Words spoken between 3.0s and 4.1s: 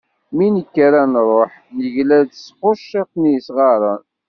n yisɣaren.